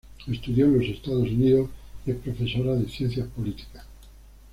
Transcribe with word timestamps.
Estudió 0.27 0.65
en 0.65 0.79
los 0.79 0.87
Estados 0.87 1.27
Unidos 1.29 1.69
y 2.07 2.09
es 2.09 2.17
profesora 2.17 2.73
de 2.73 2.89
ciencias 2.89 3.27
políticas. 3.27 3.85